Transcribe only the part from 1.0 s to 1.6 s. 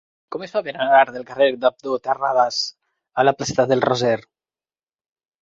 del carrer